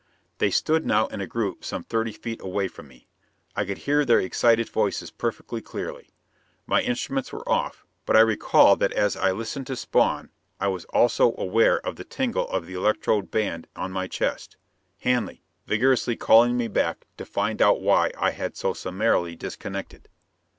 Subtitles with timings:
[0.39, 3.07] They stood now in a group some thirty feet away from me.
[3.55, 6.09] I could hear their excited voices perfectly clearly.
[6.65, 10.85] My instruments were off; but I recall that as I listened to Spawn I was
[10.85, 14.57] also aware of the tingle of the electrode band on my chest
[15.01, 20.09] Hanley, vigorously calling me back to find out why I had so summarily disconnected.